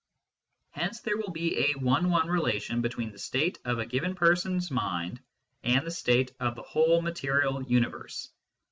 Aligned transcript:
Hence 0.71 1.01
there 1.01 1.15
will 1.17 1.29
be 1.29 1.69
a 1.69 1.77
one 1.77 2.09
one 2.09 2.27
relation 2.27 2.81
between 2.81 3.11
the 3.11 3.19
state 3.19 3.59
of 3.65 3.77
a 3.77 3.85
given 3.85 4.15
person 4.15 4.55
s 4.57 4.71
mind 4.71 5.19
and 5.61 5.85
the 5.85 5.91
state 5.91 6.31
of 6.39 6.55
the 6.55 6.63
whole 6.63 7.03
material 7.03 7.61
universe. 7.61 8.31